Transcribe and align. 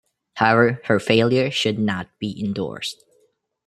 However, 0.33 0.81
her 0.85 0.99
failure 0.99 1.51
should 1.51 1.77
not 1.77 2.09
be 2.17 2.43
endorsed. 2.43 3.03